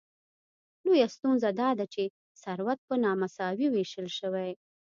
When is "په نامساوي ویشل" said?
2.87-4.07